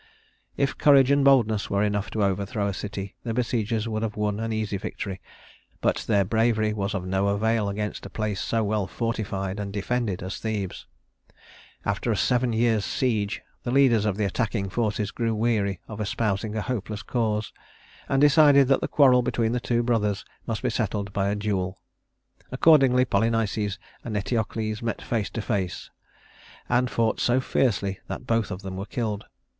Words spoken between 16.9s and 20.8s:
cause, and decided that the quarrel between the two brothers must be